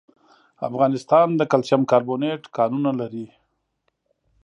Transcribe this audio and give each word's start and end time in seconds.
افغانستان 0.69 1.27
د 1.35 1.41
کلسیم 1.51 1.81
کاربونېټ 1.91 2.41
کانونه 2.57 2.91
لري. 2.99 3.27